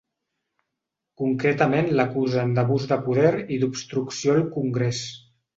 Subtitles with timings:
[1.23, 5.05] Concretament l’acusen d’abús de poder i d’obstrucció al congrés.